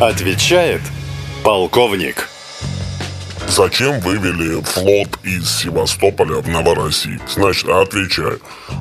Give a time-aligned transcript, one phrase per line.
[0.00, 0.82] Отвечает
[1.42, 2.28] полковник.
[3.48, 7.22] Зачем вывели флот из Севастополя в Новороссийск?
[7.30, 8.38] Значит, отвечаю.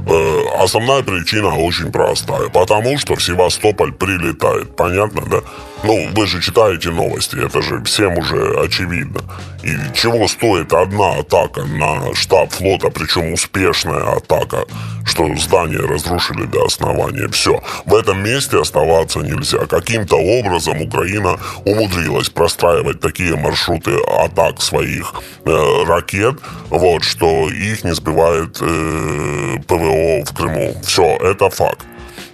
[0.09, 2.49] Э, основная причина очень простая.
[2.49, 4.75] Потому что в Севастополь прилетает.
[4.75, 5.37] Понятно, да?
[5.83, 9.21] Ну, вы же читаете новости, это же всем уже очевидно.
[9.63, 14.65] И чего стоит одна атака на штаб флота, причем успешная атака,
[15.05, 17.27] что здание разрушили до основания.
[17.29, 17.61] Все.
[17.85, 19.65] В этом месте оставаться нельзя.
[19.65, 25.13] Каким-то образом Украина умудрилась простраивать такие маршруты атак своих
[25.45, 30.75] э, ракет, вот, что их не сбивает э, ПВО в Крыму.
[30.83, 31.85] Все, это факт.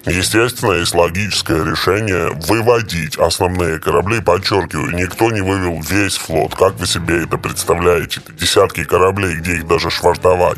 [0.05, 4.19] Естественно, есть логическое решение выводить основные корабли.
[4.19, 6.55] Подчеркиваю, никто не вывел весь флот.
[6.55, 8.21] Как вы себе это представляете?
[8.39, 10.57] Десятки кораблей, где их даже швартовать.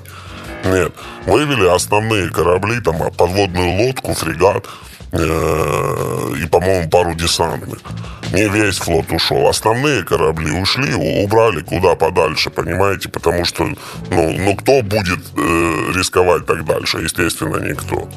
[0.64, 0.94] Нет,
[1.26, 4.66] вывели основные корабли, там подводную лодку, фрегат
[5.12, 7.80] э, и, по-моему, пару десантных.
[8.32, 9.48] Не весь флот ушел.
[9.48, 13.10] Основные корабли ушли, убрали куда подальше, понимаете?
[13.10, 13.78] Потому что, ну,
[14.10, 17.00] ну кто будет э, рисковать так дальше?
[17.00, 18.10] Естественно, никто.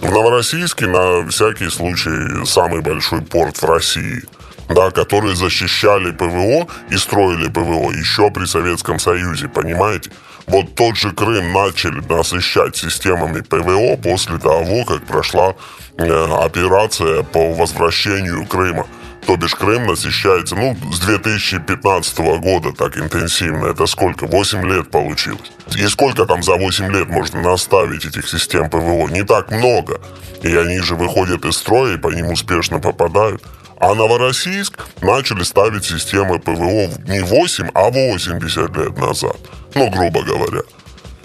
[0.00, 4.22] В Новороссийске на всякий случай самый большой порт в России
[4.68, 10.10] да, которые защищали ПВО и строили ПВО еще при Советском Союзе, понимаете?
[10.46, 15.54] Вот тот же Крым начали насыщать системами ПВО после того, как прошла
[15.98, 18.86] э, операция по возвращению Крыма.
[19.28, 23.66] То бишь Крым насыщается, ну, с 2015 года так интенсивно.
[23.66, 24.26] Это сколько?
[24.26, 25.52] 8 лет получилось.
[25.76, 29.06] И сколько там за 8 лет можно наставить этих систем ПВО?
[29.08, 30.00] Не так много.
[30.42, 33.42] И они же выходят из строя и по ним успешно попадают.
[33.78, 39.36] А Новороссийск начали ставить системы ПВО не 8, а 80 лет назад.
[39.74, 40.62] Ну, грубо говоря.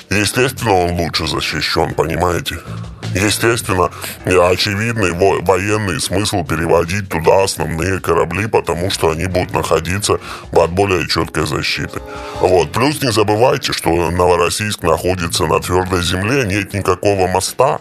[0.09, 2.58] Естественно, он лучше защищен, понимаете?
[3.13, 3.91] Естественно,
[4.25, 10.19] очевидный военный смысл переводить туда основные корабли, потому что они будут находиться
[10.51, 12.02] под более четкой защитой.
[12.40, 12.72] Вот.
[12.72, 17.79] Плюс не забывайте, что Новороссийск находится на твердой земле, нет никакого моста.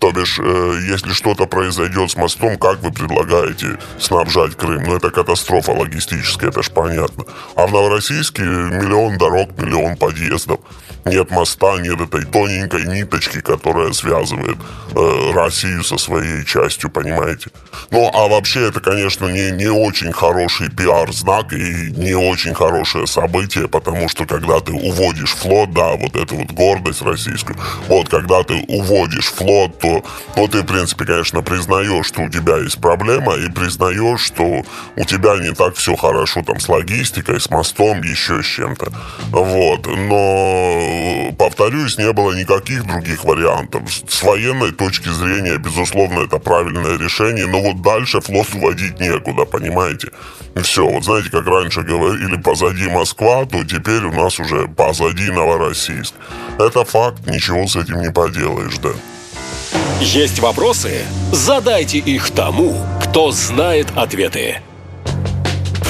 [0.00, 4.82] То бишь, э, если что-то произойдет с мостом, как вы предлагаете снабжать Крым?
[4.84, 7.24] Ну, это катастрофа логистическая, это ж понятно.
[7.54, 10.60] А в Новороссийске миллион дорог, миллион подъездов.
[11.04, 14.58] Нет моста, нет этой тоненькой ниточки, которая связывает
[14.94, 17.50] э, Россию со своей частью, понимаете?
[17.90, 23.68] Ну, а вообще это, конечно, не, не очень хороший пиар-знак и не очень хорошее событие,
[23.68, 28.54] потому что когда ты уводишь флот, да, вот эту вот гордость российскую, вот когда ты
[28.68, 30.04] уводишь флот, то
[30.36, 34.64] ну, ты, в принципе, конечно, признаешь, что у тебя есть проблема, и признаешь, что
[34.96, 38.92] у тебя не так все хорошо там с логистикой, с мостом, еще с чем-то.
[39.30, 39.86] Вот.
[39.86, 40.89] Но,
[41.38, 43.82] повторюсь, не было никаких других вариантов.
[44.08, 50.08] С военной точки зрения, безусловно, это правильное решение, но вот дальше флот уводить некуда, понимаете?
[50.62, 56.14] Все, вот знаете, как раньше говорили, позади Москва, то теперь у нас уже позади Новороссийск.
[56.58, 58.90] Это факт, ничего с этим не поделаешь, да.
[60.00, 61.04] Есть вопросы?
[61.32, 64.60] Задайте их тому, кто знает ответы.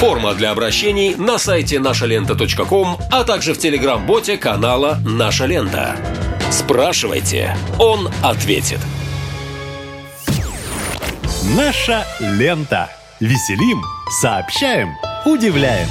[0.01, 5.95] Форма для обращений на сайте нашалента.ком, а также в телеграм-боте канала «Наша лента».
[6.49, 8.79] Спрашивайте, он ответит.
[11.55, 12.89] Наша лента.
[13.19, 13.83] Веселим,
[14.19, 14.89] сообщаем,
[15.23, 15.87] удивляем.